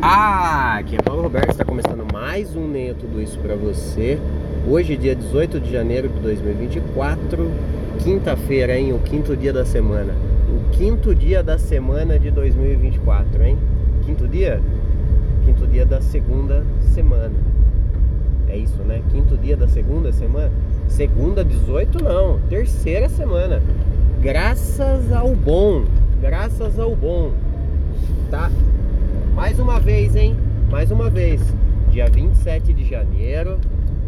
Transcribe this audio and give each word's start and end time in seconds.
Ah, 0.00 0.76
aqui 0.78 0.94
é 0.94 1.02
Paulo 1.02 1.22
Roberto, 1.22 1.50
está 1.50 1.64
começando 1.64 2.06
mais 2.12 2.54
um 2.54 2.68
Nem 2.68 2.94
Tudo 2.94 3.20
Isso 3.20 3.36
para 3.40 3.56
você. 3.56 4.16
Hoje, 4.64 4.96
dia 4.96 5.12
18 5.12 5.58
de 5.58 5.72
janeiro 5.72 6.08
de 6.08 6.20
2024, 6.20 7.50
quinta-feira, 8.04 8.78
hein? 8.78 8.92
O 8.92 9.00
quinto 9.00 9.36
dia 9.36 9.52
da 9.52 9.64
semana. 9.64 10.14
O 10.48 10.70
quinto 10.70 11.12
dia 11.16 11.42
da 11.42 11.58
semana 11.58 12.16
de 12.16 12.30
2024, 12.30 13.42
hein? 13.42 13.58
Quinto 14.06 14.28
dia? 14.28 14.60
Quinto 15.44 15.66
dia 15.66 15.84
da 15.84 16.00
segunda 16.00 16.64
semana. 16.94 17.34
É 18.48 18.56
isso, 18.56 18.80
né? 18.84 19.02
Quinto 19.10 19.36
dia 19.36 19.56
da 19.56 19.66
segunda 19.66 20.12
semana. 20.12 20.52
Segunda, 20.86 21.44
18 21.44 22.04
não. 22.04 22.38
Terceira 22.48 23.08
semana. 23.08 23.60
Graças 24.22 25.12
ao 25.12 25.34
bom. 25.34 25.86
Graças 26.20 26.78
ao 26.78 26.94
bom. 26.94 27.32
Tá? 28.30 28.48
Mais 29.38 29.56
uma 29.60 29.78
vez, 29.78 30.16
hein? 30.16 30.36
Mais 30.68 30.90
uma 30.90 31.08
vez. 31.08 31.40
Dia 31.92 32.06
27 32.10 32.74
de 32.74 32.84
janeiro, 32.84 33.60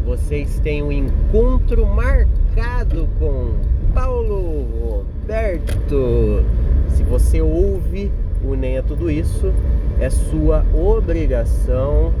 vocês 0.05 0.59
têm 0.59 0.83
um 0.83 0.91
encontro 0.91 1.85
marcado 1.85 3.07
com 3.17 3.53
Paulo 3.93 4.99
Roberto. 5.23 6.43
Se 6.89 7.01
você 7.03 7.41
ouve 7.41 8.11
o 8.43 8.55
Nem 8.55 8.75
é 8.75 8.81
Tudo 8.81 9.09
Isso, 9.09 9.53
é 10.01 10.09
sua 10.09 10.65
obrigação 10.73 12.11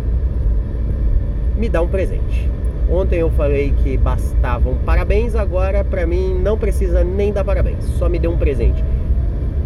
me 1.57 1.67
dar 1.67 1.81
um 1.81 1.89
presente. 1.89 2.49
Ontem 2.89 3.19
eu 3.19 3.29
falei 3.31 3.73
que 3.83 3.97
bastavam 3.97 4.77
parabéns, 4.85 5.35
agora 5.35 5.83
para 5.83 6.07
mim 6.07 6.33
não 6.41 6.57
precisa 6.57 7.03
nem 7.03 7.33
dar 7.33 7.43
parabéns, 7.43 7.83
só 7.99 8.07
me 8.07 8.17
dê 8.17 8.29
um 8.29 8.37
presente. 8.37 8.81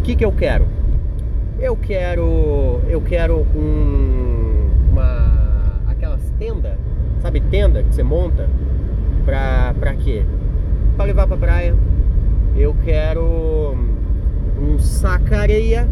O 0.00 0.02
que, 0.02 0.16
que 0.16 0.24
eu 0.24 0.32
quero? 0.32 0.75
Eu 1.58 1.74
quero, 1.74 2.80
eu 2.86 3.00
quero 3.00 3.46
um, 3.56 4.68
uma, 4.92 5.80
aquelas 5.86 6.20
tenda, 6.38 6.78
sabe 7.22 7.40
tenda 7.40 7.82
que 7.82 7.94
você 7.94 8.02
monta 8.02 8.46
pra, 9.24 9.74
pra 9.80 9.94
quê? 9.94 10.22
Pra 10.96 11.06
levar 11.06 11.26
pra 11.26 11.36
praia. 11.36 11.74
Eu 12.54 12.76
quero 12.84 13.74
um 14.60 14.78
sacareia. 14.78 15.88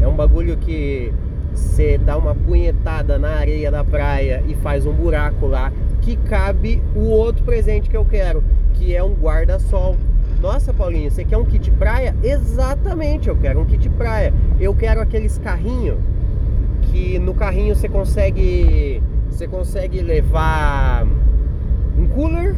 É 0.00 0.08
um 0.08 0.16
bagulho 0.16 0.56
que 0.56 1.12
você 1.52 1.96
dá 1.96 2.16
uma 2.16 2.34
punhetada 2.34 3.18
na 3.18 3.36
areia 3.36 3.70
da 3.70 3.84
praia 3.84 4.42
e 4.48 4.54
faz 4.56 4.84
um 4.84 4.92
buraco 4.92 5.46
lá 5.46 5.72
que 6.00 6.16
cabe 6.16 6.82
o 6.94 7.08
outro 7.08 7.44
presente 7.44 7.88
que 7.88 7.96
eu 7.96 8.04
quero, 8.04 8.42
que 8.74 8.96
é 8.96 9.02
um 9.02 9.14
guarda-sol. 9.14 9.96
Nossa, 10.40 10.72
Paulinho, 10.72 11.10
você 11.10 11.22
quer 11.22 11.36
um 11.36 11.44
kit 11.44 11.70
praia? 11.72 12.16
Exatamente, 12.22 13.28
eu 13.28 13.36
quero 13.36 13.60
um 13.60 13.66
kit 13.66 13.88
praia. 13.90 14.32
Eu 14.58 14.74
quero 14.74 15.00
aqueles 15.00 15.38
carrinhos 15.38 15.98
que 16.84 17.18
no 17.18 17.34
carrinho 17.34 17.76
você 17.76 17.88
consegue 17.88 19.02
você 19.28 19.46
consegue 19.46 20.00
levar 20.00 21.06
um 21.96 22.08
cooler 22.08 22.56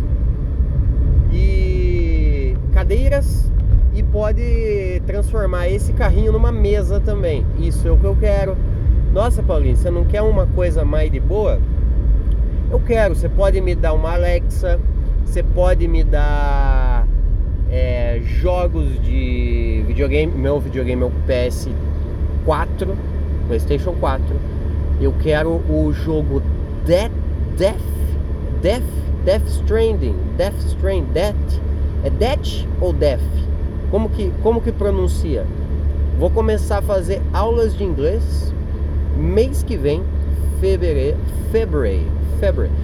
e 1.32 2.56
cadeiras 2.72 3.50
e 3.92 4.02
pode 4.02 5.02
transformar 5.04 5.68
esse 5.68 5.92
carrinho 5.92 6.30
numa 6.30 6.52
mesa 6.52 7.00
também. 7.00 7.44
Isso 7.58 7.88
é 7.88 7.90
o 7.90 7.98
que 7.98 8.04
eu 8.04 8.16
quero. 8.16 8.56
Nossa, 9.12 9.42
Paulinho, 9.42 9.76
você 9.76 9.90
não 9.90 10.04
quer 10.04 10.22
uma 10.22 10.46
coisa 10.46 10.84
mais 10.84 11.10
de 11.10 11.18
boa? 11.18 11.60
Eu 12.70 12.78
quero. 12.78 13.16
Você 13.16 13.28
pode 13.28 13.60
me 13.60 13.74
dar 13.74 13.92
uma 13.92 14.14
Alexa, 14.14 14.78
você 15.24 15.42
pode 15.42 15.86
me 15.88 16.04
dar 16.04 16.91
é, 17.72 18.20
jogos 18.22 19.02
de 19.02 19.82
videogame. 19.86 20.30
Meu 20.30 20.60
videogame 20.60 21.02
é 21.02 21.06
o 21.06 21.12
PS4, 21.26 22.94
PlayStation 23.48 23.94
4. 23.94 24.24
Eu 25.00 25.12
quero 25.22 25.50
o 25.50 25.92
jogo 25.92 26.42
Death, 26.84 27.10
Death, 27.56 27.80
Death, 28.60 28.82
Death 29.24 29.48
Stranding, 29.48 30.14
Death 30.36 30.58
Stranding, 30.66 31.12
Death. 31.12 31.60
É 32.04 32.10
Death 32.10 32.66
ou 32.80 32.92
Death? 32.92 33.20
Como 33.90 34.10
que, 34.10 34.30
como 34.42 34.60
que 34.60 34.70
pronuncia? 34.70 35.46
Vou 36.18 36.30
começar 36.30 36.78
a 36.78 36.82
fazer 36.82 37.22
aulas 37.32 37.76
de 37.76 37.82
inglês 37.82 38.52
mês 39.16 39.62
que 39.62 39.76
vem, 39.76 40.02
fevereiro, 40.60 41.16
fevereiro, 41.50 42.06
fevereiro. 42.38 42.74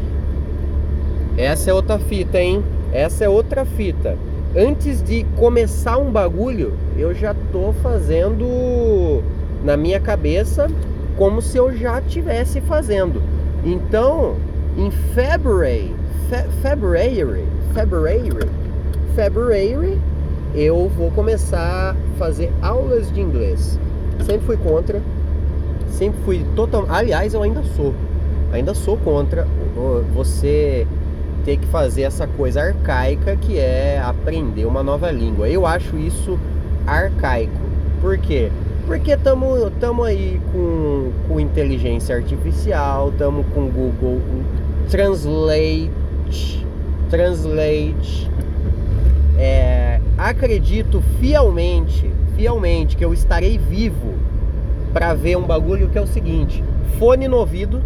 Essa 1.37 1.71
é 1.71 1.75
outra 1.75 1.99
fita, 1.99 2.39
hein? 2.39 2.63
Essa 2.93 3.25
é 3.25 3.29
outra 3.29 3.65
fita 3.65 4.17
antes 4.57 5.03
de 5.03 5.25
começar 5.37 5.99
um 5.99 6.11
bagulho, 6.11 6.73
eu 6.97 7.15
já 7.15 7.35
tô 7.53 7.73
fazendo 7.83 9.23
na 9.65 9.77
minha 9.77 10.01
cabeça 10.01 10.69
como 11.17 11.43
se 11.43 11.57
eu 11.57 11.77
já 11.77 12.01
tivesse 12.01 12.61
fazendo. 12.61 13.21
Então, 13.65 14.37
em 14.77 14.91
February, 14.91 15.95
fe, 16.29 16.45
February, 16.63 17.45
February, 17.75 18.31
February, 19.15 19.99
eu 20.55 20.89
vou 20.97 21.11
começar 21.11 21.95
a 21.95 22.19
fazer 22.19 22.53
aulas 22.63 23.13
de 23.13 23.21
inglês. 23.21 23.79
Sempre 24.25 24.47
fui 24.47 24.57
contra, 24.57 25.03
sempre 25.91 26.21
fui 26.25 26.45
total, 26.55 26.87
aliás, 26.89 27.35
eu 27.35 27.43
ainda 27.43 27.63
sou. 27.77 27.95
Ainda 28.53 28.73
sou 28.73 28.97
contra 28.97 29.47
você 30.15 30.87
ter 31.49 31.57
que 31.57 31.67
fazer 31.69 32.03
essa 32.03 32.27
coisa 32.27 32.61
arcaica 32.61 33.35
que 33.35 33.59
é 33.59 33.99
aprender 34.05 34.67
uma 34.67 34.83
nova 34.83 35.11
língua. 35.11 35.49
Eu 35.49 35.65
acho 35.65 35.97
isso 35.97 36.39
arcaico. 36.87 37.57
Por 38.03 38.19
quê? 38.19 38.53
Porque 38.87 39.13
estamos 39.13 39.73
tamo 39.81 40.05
aí 40.05 40.39
com, 40.53 41.11
com 41.27 41.41
inteligência 41.41 42.15
artificial, 42.15 43.09
estamos 43.09 43.47
com 43.55 43.67
Google 43.67 44.21
Translate, 44.91 45.91
Translate. 47.09 48.31
É, 49.39 49.99
acredito 50.19 51.03
fielmente, 51.19 52.11
fielmente 52.37 52.95
que 52.95 53.05
eu 53.07 53.15
estarei 53.15 53.57
vivo 53.57 54.13
para 54.93 55.15
ver 55.15 55.39
um 55.39 55.45
bagulho 55.45 55.89
que 55.89 55.97
é 55.97 56.03
o 56.03 56.07
seguinte: 56.07 56.63
fone 56.99 57.27
no 57.27 57.39
ouvido, 57.39 57.83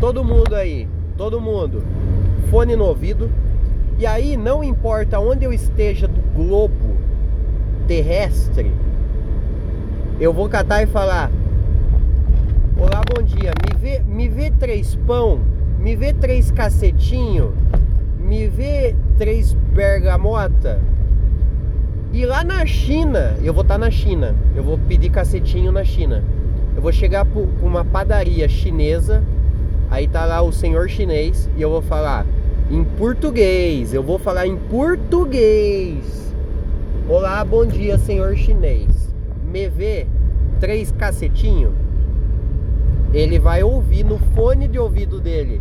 todo 0.00 0.24
mundo 0.24 0.54
aí, 0.54 0.88
todo 1.18 1.38
mundo 1.38 1.82
fone 2.54 2.76
no 2.76 2.84
ouvido. 2.84 3.28
E 3.98 4.06
aí, 4.06 4.36
não 4.36 4.62
importa 4.62 5.18
onde 5.18 5.44
eu 5.44 5.52
esteja 5.52 6.06
do 6.06 6.20
globo 6.36 6.94
terrestre, 7.88 8.70
eu 10.20 10.32
vou 10.32 10.48
catar 10.48 10.80
e 10.80 10.86
falar: 10.86 11.32
Olá, 12.78 13.02
bom 13.12 13.20
dia. 13.24 13.50
Me 13.60 13.76
vê, 13.76 13.98
me 14.06 14.28
vê 14.28 14.52
três 14.52 14.94
pão, 14.94 15.40
me 15.80 15.96
vê 15.96 16.12
três 16.12 16.52
cacetinho, 16.52 17.54
me 18.20 18.46
vê 18.46 18.94
três 19.18 19.52
bergamota. 19.52 20.80
E 22.12 22.24
lá 22.24 22.44
na 22.44 22.64
China, 22.64 23.34
eu 23.42 23.52
vou 23.52 23.62
estar 23.62 23.74
tá 23.74 23.78
na 23.78 23.90
China, 23.90 24.32
eu 24.54 24.62
vou 24.62 24.78
pedir 24.78 25.10
cacetinho 25.10 25.72
na 25.72 25.82
China. 25.82 26.22
Eu 26.76 26.80
vou 26.80 26.92
chegar 26.92 27.24
para 27.24 27.42
uma 27.64 27.84
padaria 27.84 28.48
chinesa, 28.48 29.24
aí 29.90 30.06
tá 30.06 30.24
lá 30.24 30.40
o 30.40 30.52
senhor 30.52 30.88
chinês 30.88 31.50
e 31.56 31.62
eu 31.62 31.68
vou 31.68 31.82
falar: 31.82 32.24
em 32.70 32.84
português. 32.84 33.92
Eu 33.92 34.02
vou 34.02 34.18
falar 34.18 34.46
em 34.46 34.56
português. 34.56 36.32
Olá, 37.08 37.44
bom 37.44 37.66
dia, 37.66 37.98
senhor 37.98 38.36
chinês. 38.36 39.14
Me 39.44 39.68
vê 39.68 40.06
três 40.60 40.90
cacetinho? 40.92 41.74
Ele 43.12 43.38
vai 43.38 43.62
ouvir 43.62 44.04
no 44.04 44.18
fone 44.34 44.66
de 44.66 44.78
ouvido 44.78 45.20
dele. 45.20 45.60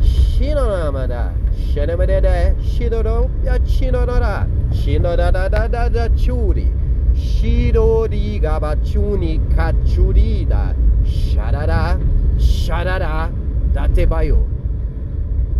Shinonamada, 0.00 1.32
Shanamadada, 1.56 2.54
Shidoro, 2.60 3.30
Yachinorora, 3.44 4.48
Shinorada 4.70 6.10
Churi, 6.16 6.72
Shirori 7.14 8.38
Gabachuni 8.38 9.40
Kachurida, 9.54 10.76
Sharara, 11.04 11.98
Sharara, 12.38 13.30
Datebayo 13.72 14.55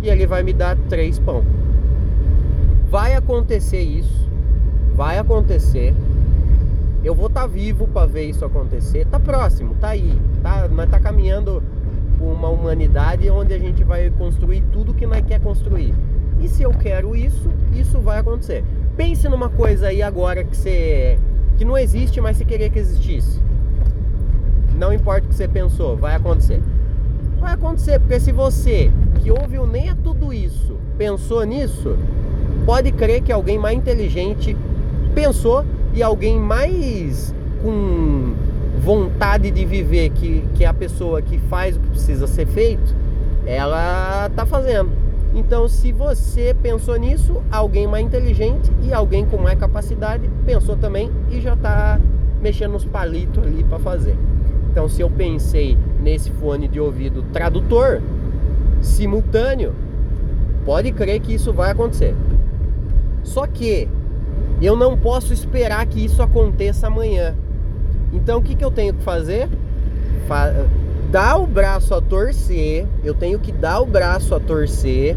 e 0.01 0.09
ele 0.09 0.27
vai 0.27 0.43
me 0.43 0.53
dar 0.53 0.77
três 0.89 1.19
pão. 1.19 1.43
Vai 2.89 3.15
acontecer 3.15 3.81
isso, 3.81 4.29
vai 4.95 5.17
acontecer. 5.17 5.93
Eu 7.03 7.13
vou 7.13 7.27
estar 7.27 7.41
tá 7.41 7.47
vivo 7.47 7.87
para 7.87 8.07
ver 8.07 8.25
isso 8.25 8.43
acontecer. 8.43 9.05
Tá 9.05 9.19
próximo, 9.19 9.75
tá 9.75 9.89
aí, 9.89 10.17
tá, 10.41 10.67
nós 10.67 10.89
tá 10.89 10.99
caminhando 10.99 11.61
uma 12.19 12.49
humanidade 12.49 13.29
onde 13.29 13.53
a 13.53 13.59
gente 13.59 13.83
vai 13.83 14.09
construir 14.09 14.63
tudo 14.71 14.93
que 14.93 15.05
nós 15.05 15.23
quer 15.25 15.39
construir. 15.39 15.93
E 16.39 16.47
se 16.47 16.63
eu 16.63 16.71
quero 16.71 17.15
isso, 17.15 17.49
isso 17.73 17.99
vai 17.99 18.19
acontecer. 18.19 18.63
Pense 18.95 19.27
numa 19.29 19.49
coisa 19.49 19.87
aí 19.87 20.01
agora 20.01 20.43
que 20.43 20.55
você 20.55 21.19
que 21.57 21.65
não 21.65 21.77
existe, 21.77 22.21
mas 22.21 22.37
você 22.37 22.45
queria 22.45 22.69
que 22.69 22.77
existisse. 22.77 23.41
Não 24.75 24.93
importa 24.93 25.25
o 25.25 25.29
que 25.29 25.35
você 25.35 25.47
pensou, 25.47 25.97
vai 25.97 26.15
acontecer. 26.15 26.61
Vai 27.39 27.53
acontecer, 27.53 27.99
porque 27.99 28.19
se 28.19 28.31
você 28.31 28.91
que 29.27 29.31
ouviu 29.31 29.67
nem 29.67 29.89
a 29.89 29.95
tudo 29.95 30.31
isso 30.31 30.77
pensou 30.97 31.43
nisso, 31.43 31.97
pode 32.65 32.93
crer 32.93 33.21
que 33.21 33.29
alguém 33.29 33.59
mais 33.59 33.77
inteligente 33.77 34.55
pensou 35.13 35.65
e 35.93 36.01
alguém 36.01 36.39
mais 36.39 37.35
com 37.61 38.33
vontade 38.79 39.51
de 39.51 39.65
viver 39.65 40.11
que, 40.11 40.45
que 40.55 40.63
a 40.63 40.73
pessoa 40.73 41.21
que 41.21 41.39
faz 41.39 41.75
o 41.75 41.79
que 41.81 41.89
precisa 41.89 42.25
ser 42.25 42.47
feito, 42.47 42.95
ela 43.45 44.31
tá 44.33 44.45
fazendo. 44.45 44.91
Então, 45.35 45.67
se 45.67 45.91
você 45.91 46.55
pensou 46.63 46.95
nisso, 46.95 47.43
alguém 47.51 47.85
mais 47.85 48.05
inteligente 48.05 48.71
e 48.81 48.93
alguém 48.93 49.25
com 49.25 49.37
mais 49.37 49.59
capacidade 49.59 50.29
pensou 50.45 50.77
também 50.77 51.11
e 51.29 51.41
já 51.41 51.53
está 51.53 51.99
mexendo 52.41 52.71
nos 52.71 52.85
palitos 52.85 53.43
ali 53.43 53.61
para 53.65 53.77
fazer. 53.77 54.15
Então, 54.71 54.87
se 54.87 55.01
eu 55.01 55.09
pensei 55.09 55.77
nesse 56.01 56.31
fone 56.31 56.65
de 56.69 56.79
ouvido 56.79 57.23
tradutor 57.33 58.01
simultâneo, 58.81 59.73
pode 60.65 60.91
crer 60.91 61.19
que 61.19 61.33
isso 61.33 61.53
vai 61.53 61.71
acontecer. 61.71 62.15
Só 63.23 63.45
que 63.45 63.87
eu 64.61 64.75
não 64.75 64.97
posso 64.97 65.33
esperar 65.33 65.85
que 65.85 66.03
isso 66.03 66.21
aconteça 66.21 66.87
amanhã. 66.87 67.35
Então, 68.11 68.39
o 68.39 68.41
que, 68.41 68.55
que 68.55 68.63
eu 68.63 68.71
tenho 68.71 68.93
que 68.93 69.03
fazer? 69.03 69.49
Fa 70.27 70.53
dar 71.11 71.37
o 71.37 71.47
braço 71.47 71.93
a 71.93 72.01
torcer, 72.01 72.85
eu 73.03 73.13
tenho 73.13 73.39
que 73.39 73.51
dar 73.51 73.79
o 73.79 73.85
braço 73.85 74.35
a 74.35 74.39
torcer 74.39 75.15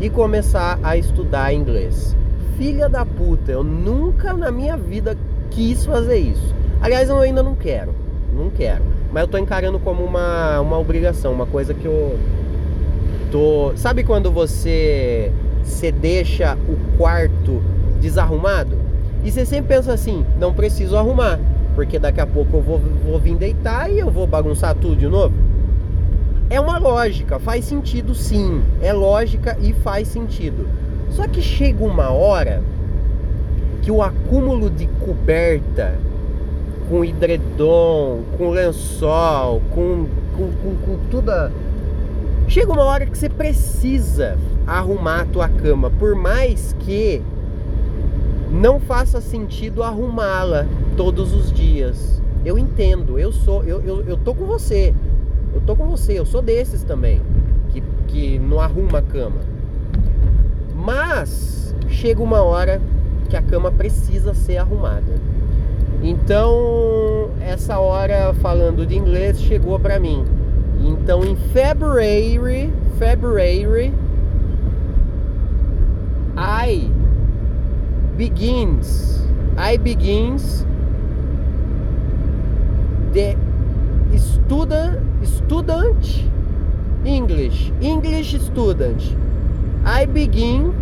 e 0.00 0.10
começar 0.10 0.80
a 0.82 0.96
estudar 0.96 1.54
inglês. 1.54 2.16
Filha 2.56 2.88
da 2.88 3.06
puta, 3.06 3.52
eu 3.52 3.62
nunca 3.62 4.32
na 4.32 4.50
minha 4.50 4.76
vida 4.76 5.16
quis 5.50 5.84
fazer 5.84 6.18
isso. 6.18 6.54
Aliás, 6.80 7.08
eu 7.08 7.20
ainda 7.20 7.40
não 7.42 7.54
quero, 7.54 7.94
não 8.34 8.50
quero. 8.50 8.82
Mas 9.12 9.22
eu 9.22 9.28
tô 9.28 9.38
encarando 9.38 9.78
como 9.78 10.02
uma, 10.02 10.60
uma 10.60 10.78
obrigação, 10.78 11.32
uma 11.32 11.46
coisa 11.46 11.72
que 11.72 11.84
eu 11.84 12.18
tô. 13.32 13.72
Sabe 13.74 14.04
quando 14.04 14.30
você 14.30 15.32
você 15.64 15.90
deixa 15.90 16.56
o 16.68 16.96
quarto 16.96 17.60
desarrumado? 18.00 18.76
E 19.24 19.30
você 19.30 19.44
sempre 19.44 19.74
pensa 19.76 19.92
assim, 19.92 20.24
não 20.38 20.52
preciso 20.52 20.96
arrumar 20.96 21.40
porque 21.74 21.98
daqui 21.98 22.20
a 22.20 22.26
pouco 22.26 22.58
eu 22.58 22.62
vou, 22.62 22.80
vou 23.04 23.18
vir 23.18 23.36
deitar 23.36 23.90
e 23.90 23.98
eu 23.98 24.10
vou 24.10 24.26
bagunçar 24.26 24.74
tudo 24.74 24.96
de 24.96 25.08
novo. 25.08 25.34
É 26.50 26.60
uma 26.60 26.78
lógica, 26.78 27.38
faz 27.38 27.64
sentido 27.64 28.14
sim. 28.14 28.62
É 28.82 28.92
lógica 28.92 29.56
e 29.60 29.72
faz 29.72 30.08
sentido. 30.08 30.68
Só 31.10 31.26
que 31.26 31.40
chega 31.40 31.82
uma 31.82 32.10
hora 32.10 32.62
que 33.80 33.90
o 33.90 34.02
acúmulo 34.02 34.68
de 34.68 34.86
coberta 34.86 35.94
com 36.88 37.04
hidredom, 37.04 38.20
com 38.36 38.50
lençol, 38.50 39.62
com, 39.74 40.06
com, 40.36 40.50
com, 40.62 40.76
com. 40.84 40.98
Chega 42.52 42.70
uma 42.70 42.84
hora 42.84 43.06
que 43.06 43.16
você 43.16 43.30
precisa 43.30 44.36
arrumar 44.66 45.22
a 45.22 45.24
tua 45.24 45.48
cama, 45.48 45.90
por 45.90 46.14
mais 46.14 46.76
que 46.80 47.22
não 48.50 48.78
faça 48.78 49.22
sentido 49.22 49.82
arrumá-la 49.82 50.66
todos 50.94 51.32
os 51.32 51.50
dias. 51.50 52.20
Eu 52.44 52.58
entendo, 52.58 53.18
eu 53.18 53.32
sou, 53.32 53.64
eu, 53.64 53.80
eu, 53.80 54.02
eu 54.02 54.16
tô 54.18 54.34
com 54.34 54.44
você. 54.44 54.92
Eu 55.54 55.62
tô 55.62 55.74
com 55.74 55.86
você, 55.86 56.18
eu 56.18 56.26
sou 56.26 56.42
desses 56.42 56.82
também. 56.82 57.22
Que, 57.70 57.82
que 58.08 58.38
não 58.38 58.60
arruma 58.60 58.98
a 58.98 59.02
cama. 59.02 59.40
Mas 60.76 61.74
chega 61.88 62.22
uma 62.22 62.42
hora 62.42 62.82
que 63.30 63.36
a 63.36 63.40
cama 63.40 63.72
precisa 63.72 64.34
ser 64.34 64.58
arrumada. 64.58 65.14
Então, 66.02 67.30
essa 67.40 67.78
hora 67.78 68.34
falando 68.42 68.84
de 68.84 68.94
inglês 68.94 69.40
chegou 69.40 69.80
para 69.80 69.98
mim. 69.98 70.41
Então, 70.84 71.24
em 71.24 71.36
February, 71.52 72.72
February, 72.98 73.92
I 76.36 76.90
begins, 78.16 79.26
I 79.56 79.78
begins 79.78 80.66
the 83.12 83.36
student, 84.18 84.98
student 85.24 86.24
English, 87.04 87.72
English 87.80 88.38
student. 88.40 89.16
I 89.84 90.06
begin. 90.06 90.72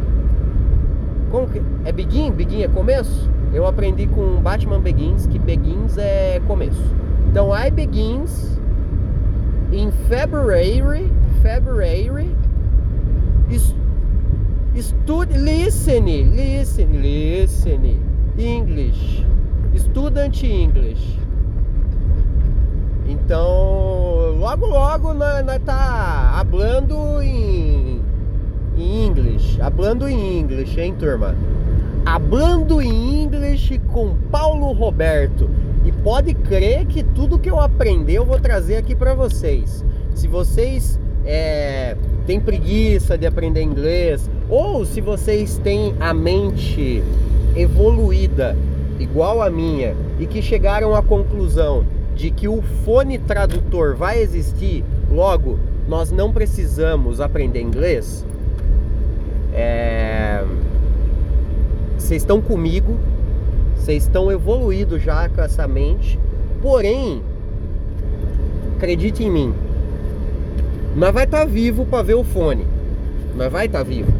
Como 1.30 1.46
que, 1.48 1.62
é 1.84 1.92
begin? 1.92 2.32
Begin 2.32 2.62
é 2.62 2.68
começo? 2.68 3.28
Eu 3.52 3.66
aprendi 3.66 4.06
com 4.06 4.40
Batman 4.42 4.80
Begins 4.80 5.26
que 5.26 5.38
Begins 5.38 5.96
é 5.96 6.40
começo. 6.46 6.82
Então 7.28 7.50
I 7.54 7.70
begins 7.70 8.59
in 9.72 9.92
February, 10.08 11.08
February. 11.42 12.30
Study, 14.80 15.34
listen, 15.34 16.06
listen, 16.06 17.02
listen. 17.02 18.34
English. 18.38 19.24
Student 19.76 20.42
English. 20.42 21.18
Então, 23.06 24.36
logo 24.38 24.66
logo 24.66 25.12
nós, 25.12 25.44
nós 25.44 25.58
tá 25.64 26.32
hablando 26.38 27.20
em, 27.20 28.00
em 28.76 29.06
inglês, 29.06 29.58
hablando 29.60 30.08
em 30.08 30.38
inglês, 30.38 30.78
hein, 30.78 30.94
turma? 30.98 31.34
Hablando 32.06 32.80
em 32.80 33.22
inglês 33.22 33.68
com 33.92 34.16
Paulo 34.30 34.72
Roberto. 34.72 35.50
Pode 36.02 36.32
crer 36.32 36.86
que 36.86 37.02
tudo 37.02 37.38
que 37.38 37.50
eu 37.50 37.60
aprendi 37.60 38.14
eu 38.14 38.24
vou 38.24 38.40
trazer 38.40 38.76
aqui 38.76 38.94
para 38.94 39.14
vocês. 39.14 39.84
Se 40.14 40.26
vocês 40.26 40.98
é, 41.26 41.94
têm 42.26 42.40
preguiça 42.40 43.18
de 43.18 43.26
aprender 43.26 43.62
inglês, 43.62 44.30
ou 44.48 44.84
se 44.86 45.00
vocês 45.00 45.58
têm 45.58 45.94
a 46.00 46.14
mente 46.14 47.02
evoluída 47.54 48.56
igual 48.98 49.42
a 49.42 49.50
minha 49.50 49.94
e 50.18 50.26
que 50.26 50.40
chegaram 50.40 50.94
à 50.94 51.02
conclusão 51.02 51.84
de 52.14 52.30
que 52.30 52.48
o 52.48 52.62
fone 52.84 53.18
tradutor 53.18 53.94
vai 53.94 54.20
existir, 54.20 54.84
logo 55.10 55.58
nós 55.86 56.10
não 56.10 56.32
precisamos 56.32 57.20
aprender 57.20 57.60
inglês. 57.60 58.24
É... 59.52 60.44
Vocês 61.98 62.22
estão 62.22 62.40
comigo, 62.40 62.96
vocês 63.80 64.02
estão 64.02 64.30
evoluídos 64.30 65.02
já 65.02 65.26
com 65.30 65.40
essa 65.40 65.66
mente, 65.66 66.18
porém, 66.60 67.22
acredite 68.76 69.24
em 69.24 69.30
mim, 69.30 69.54
nós 70.94 71.14
vai 71.14 71.24
estar 71.24 71.40
tá 71.40 71.44
vivo 71.46 71.86
para 71.86 72.02
ver 72.02 72.14
o 72.14 72.22
fone, 72.22 72.66
nós 73.34 73.50
vai 73.50 73.66
estar 73.66 73.78
tá 73.78 73.84
vivo. 73.84 74.12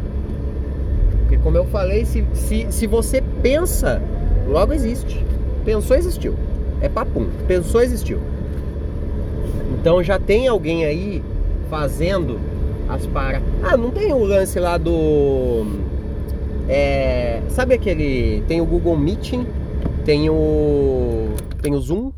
Porque 1.21 1.37
como 1.37 1.57
eu 1.57 1.65
falei, 1.65 2.05
se, 2.05 2.25
se, 2.33 2.67
se 2.71 2.87
você 2.87 3.21
pensa, 3.43 4.01
logo 4.47 4.73
existe. 4.73 5.23
Pensou, 5.63 5.95
existiu. 5.95 6.33
É 6.81 6.89
papum. 6.89 7.27
Pensou, 7.47 7.81
existiu. 7.81 8.19
Então 9.79 10.03
já 10.03 10.17
tem 10.17 10.47
alguém 10.47 10.85
aí 10.85 11.23
fazendo 11.69 12.39
as 12.89 13.05
para. 13.05 13.41
Ah, 13.61 13.77
não 13.77 13.91
tem 13.91 14.11
o 14.11 14.23
lance 14.23 14.59
lá 14.59 14.77
do. 14.77 15.65
É, 16.73 17.43
sabe 17.49 17.75
aquele. 17.75 18.41
Tem 18.47 18.61
o 18.61 18.65
Google 18.65 18.95
Meeting, 18.95 19.45
tem 20.05 20.29
o. 20.29 21.35
Tem 21.61 21.75
o 21.75 21.81
Zoom 21.81 22.13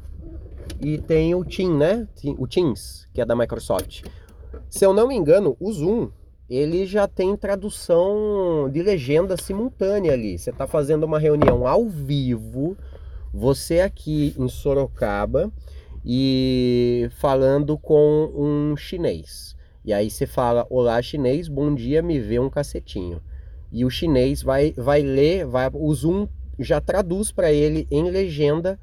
e 0.79 0.99
tem 0.99 1.33
o 1.33 1.43
Team, 1.43 1.75
né? 1.75 2.07
O 2.37 2.47
Teams, 2.47 3.07
que 3.11 3.19
é 3.19 3.25
da 3.25 3.35
Microsoft. 3.35 4.03
Se 4.69 4.85
eu 4.85 4.93
não 4.93 5.07
me 5.07 5.15
engano, 5.15 5.57
o 5.59 5.73
Zoom 5.73 6.11
ele 6.47 6.85
já 6.85 7.07
tem 7.07 7.35
tradução 7.35 8.69
de 8.71 8.83
legenda 8.83 9.35
simultânea 9.35 10.13
ali. 10.13 10.37
Você 10.37 10.51
está 10.51 10.67
fazendo 10.67 11.03
uma 11.03 11.17
reunião 11.17 11.65
ao 11.65 11.89
vivo 11.89 12.77
você 13.33 13.79
aqui 13.79 14.35
em 14.37 14.47
Sorocaba 14.47 15.51
e 16.05 17.09
falando 17.19 17.75
com 17.75 18.31
um 18.35 18.77
chinês. 18.77 19.55
E 19.83 19.91
aí 19.91 20.11
você 20.11 20.27
fala: 20.27 20.67
Olá, 20.69 21.01
chinês, 21.01 21.47
bom 21.47 21.73
dia, 21.73 22.03
me 22.03 22.19
vê 22.19 22.37
um 22.37 22.51
cacetinho. 22.51 23.19
E 23.73 23.83
o 23.83 23.89
chinês 23.89 24.43
vai, 24.43 24.71
vai 24.73 25.01
ler, 25.01 25.45
vai, 25.47 25.67
o 25.73 25.93
Zoom 25.93 26.27
já 26.59 26.79
traduz 26.79 27.31
para 27.31 27.51
ele 27.51 27.87
em 27.89 28.09
legenda 28.09 28.79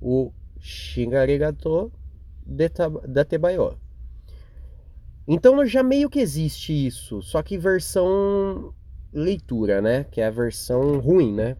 o 0.00 0.32
Xingarigato 0.58 1.92
da 3.06 3.24
Tebayo. 3.24 3.78
Então 5.28 5.64
já 5.64 5.84
meio 5.84 6.10
que 6.10 6.18
existe 6.18 6.72
isso, 6.72 7.22
só 7.22 7.40
que 7.40 7.56
versão 7.56 8.74
leitura, 9.12 9.80
né? 9.80 10.04
Que 10.10 10.20
é 10.20 10.26
a 10.26 10.30
versão 10.30 10.98
ruim, 10.98 11.32
né? 11.32 11.56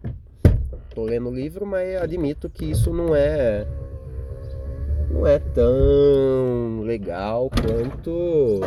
tô 0.93 1.03
lendo 1.03 1.29
o 1.29 1.33
livro, 1.33 1.65
mas 1.65 1.95
admito 1.95 2.49
que 2.49 2.65
isso 2.65 2.93
não 2.93 3.15
é 3.15 3.65
não 5.09 5.25
é 5.25 5.39
tão 5.39 6.81
legal 6.81 7.49
quanto 7.49 8.59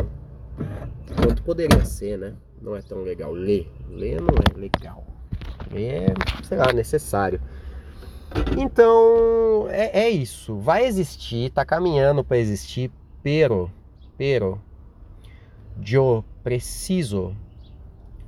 quanto 1.15 1.43
poderia 1.43 1.85
ser, 1.85 2.17
né? 2.17 2.33
Não 2.67 2.75
é 2.75 2.81
tão 2.81 3.01
legal 3.01 3.31
ler, 3.31 3.71
ler 3.89 4.19
não 4.19 4.33
é 4.45 4.59
legal, 4.59 5.01
é 5.73 6.07
sei 6.43 6.57
lá 6.57 6.73
necessário. 6.73 7.39
Então 8.57 9.69
é, 9.69 10.01
é 10.01 10.09
isso, 10.09 10.57
vai 10.57 10.85
existir, 10.85 11.49
tá 11.49 11.63
caminhando 11.63 12.25
para 12.25 12.37
existir, 12.37 12.91
pero, 13.23 13.71
pero, 14.17 14.61
eu 15.89 16.25
preciso 16.43 17.33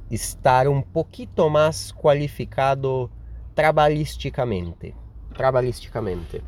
estar 0.10 0.70
um 0.70 0.82
pouquinho 0.82 1.50
mais 1.50 1.92
qualificado 1.92 3.12
trabalhisticamente. 3.54 4.96
trabalhisticamente. 5.36 6.42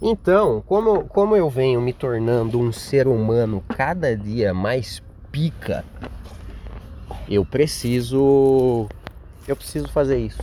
Então, 0.00 0.62
como, 0.64 1.08
como 1.08 1.36
eu 1.36 1.50
venho 1.50 1.80
me 1.80 1.92
tornando 1.92 2.60
um 2.60 2.70
ser 2.70 3.08
humano 3.08 3.64
cada 3.66 4.16
dia 4.16 4.54
mais 4.54 5.02
pica, 5.32 5.84
eu 7.28 7.44
preciso 7.44 8.88
eu 9.46 9.56
preciso 9.56 9.88
fazer 9.88 10.18
isso, 10.18 10.42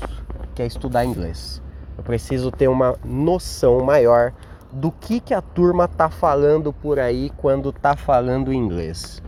que 0.54 0.62
é 0.62 0.66
estudar 0.66 1.06
inglês. 1.06 1.62
Eu 1.98 2.04
preciso 2.04 2.52
ter 2.52 2.68
uma 2.68 2.98
noção 3.04 3.84
maior 3.84 4.34
do 4.72 4.92
que 4.92 5.20
que 5.20 5.34
a 5.34 5.42
turma 5.42 5.88
tá 5.88 6.10
falando 6.10 6.72
por 6.72 7.00
aí 7.00 7.32
quando 7.38 7.72
tá 7.72 7.96
falando 7.96 8.54
inglês. 8.54 9.22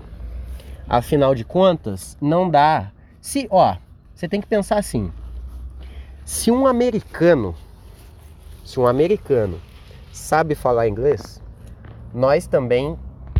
Afinal 0.87 1.33
de 1.33 1.43
contas, 1.43 2.17
não 2.21 2.49
dá. 2.49 2.91
Se, 3.21 3.47
ó, 3.49 3.77
você 4.13 4.27
tem 4.27 4.41
que 4.41 4.47
pensar 4.47 4.77
assim. 4.77 5.11
Se 6.25 6.51
um 6.51 6.67
americano, 6.67 7.55
se 8.63 8.79
um 8.79 8.85
americano 8.85 9.59
sabe 10.11 10.53
falar 10.53 10.87
inglês, 10.87 11.41
nós 12.13 12.45
também 12.45 12.97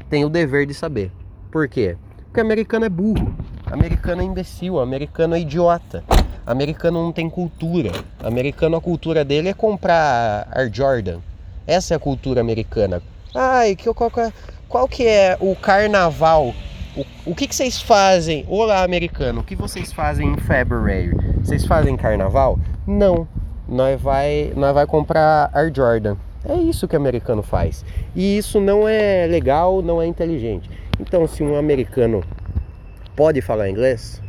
tem 0.10 0.26
o 0.26 0.30
dever 0.30 0.66
de 0.66 0.74
saber. 0.74 1.12
Por 1.52 1.68
quê? 1.68 1.98
Porque 2.26 2.40
americano 2.40 2.86
é 2.86 2.90
burro, 2.90 3.36
americano 3.72 4.22
é 4.22 4.26
imbecil, 4.26 4.80
americano 4.80 5.36
é 5.36 5.40
idiota. 5.40 6.04
Americano 6.46 7.02
não 7.02 7.12
tem 7.12 7.30
cultura. 7.30 7.92
Americano 8.22 8.76
a 8.76 8.82
cultura 8.82 9.24
dele 9.24 9.50
é 9.50 9.54
comprar 9.54 10.48
Air 10.52 10.70
Jordan. 10.74 11.20
Essa 11.66 11.94
é 11.94 11.98
a 11.98 12.00
cultura 12.00 12.42
americana. 12.42 13.02
Ai, 13.34 13.76
que, 13.76 13.92
qual, 13.94 14.12
qual 14.68 14.88
que 14.88 15.08
é 15.08 15.38
o 15.40 15.56
carnaval? 15.56 16.54
O, 16.98 17.06
o 17.28 17.36
que, 17.36 17.48
que 17.48 17.56
vocês 17.56 17.82
fazem? 17.82 18.46
Olá, 18.50 18.84
americano, 18.84 19.40
o 19.40 19.44
que 19.44 19.56
vocês 19.56 19.94
fazem 19.94 20.34
em 20.34 20.38
February? 20.38 21.12
Vocês 21.40 21.66
fazem 21.66 21.96
carnaval? 21.96 22.60
Não. 22.86 23.28
Nós 23.70 24.02
vai, 24.02 24.52
nós 24.56 24.74
vai 24.74 24.86
comprar 24.86 25.50
Air 25.54 25.72
Jordan. 25.74 26.18
É 26.44 26.56
isso 26.56 26.88
que 26.88 26.96
o 26.96 27.00
americano 27.00 27.42
faz. 27.42 27.86
E 28.14 28.38
isso 28.38 28.60
não 28.60 28.90
é 28.90 29.28
legal, 29.28 29.82
não 29.82 30.02
é 30.02 30.08
inteligente. 30.08 30.70
Então, 31.00 31.26
se 31.28 31.42
um 31.42 31.56
americano 31.56 32.22
pode 33.22 33.40
falar 33.40 33.70
inglês, 33.70 34.20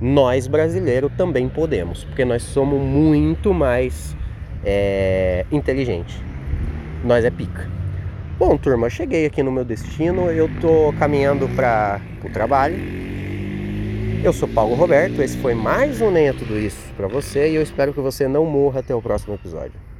nós 0.00 0.46
brasileiros 0.46 1.10
também 1.16 1.48
podemos, 1.48 2.04
porque 2.04 2.24
nós 2.24 2.44
somos 2.44 2.80
muito 2.80 3.52
mais 3.52 4.16
é, 4.64 5.44
inteligentes. 5.50 6.22
Nós 7.04 7.24
é 7.24 7.32
pica. 7.32 7.68
Bom, 8.38 8.56
turma, 8.56 8.88
cheguei 8.88 9.26
aqui 9.26 9.42
no 9.42 9.50
meu 9.50 9.64
destino, 9.64 10.30
eu 10.30 10.48
tô 10.60 10.94
caminhando 11.00 11.48
para 11.56 12.00
o 12.24 12.30
trabalho. 12.30 12.76
Eu 14.22 14.32
sou 14.32 14.46
Paulo 14.46 14.76
Roberto, 14.76 15.20
esse 15.20 15.36
foi 15.38 15.52
mais 15.52 16.00
um 16.00 16.12
Nem 16.12 16.28
é 16.28 16.32
Tudo 16.32 16.56
Isso 16.56 16.92
para 16.96 17.08
você 17.08 17.50
e 17.50 17.56
eu 17.56 17.62
espero 17.62 17.92
que 17.92 18.00
você 18.00 18.28
não 18.28 18.46
morra 18.46 18.78
até 18.78 18.94
o 18.94 19.02
próximo 19.02 19.34
episódio. 19.34 19.91